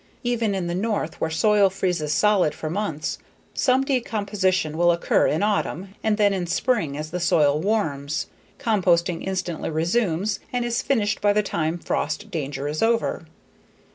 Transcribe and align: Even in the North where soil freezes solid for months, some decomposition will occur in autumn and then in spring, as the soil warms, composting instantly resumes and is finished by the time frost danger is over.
Even 0.23 0.55
in 0.55 0.65
the 0.65 0.73
North 0.73 1.21
where 1.21 1.29
soil 1.29 1.69
freezes 1.69 2.11
solid 2.11 2.55
for 2.55 2.71
months, 2.71 3.19
some 3.53 3.83
decomposition 3.83 4.75
will 4.75 4.91
occur 4.91 5.27
in 5.27 5.43
autumn 5.43 5.93
and 6.03 6.17
then 6.17 6.33
in 6.33 6.47
spring, 6.47 6.97
as 6.97 7.11
the 7.11 7.19
soil 7.19 7.59
warms, 7.59 8.25
composting 8.57 9.21
instantly 9.23 9.69
resumes 9.69 10.39
and 10.51 10.65
is 10.65 10.81
finished 10.81 11.21
by 11.21 11.33
the 11.33 11.43
time 11.43 11.77
frost 11.77 12.31
danger 12.31 12.67
is 12.67 12.81
over. 12.81 13.27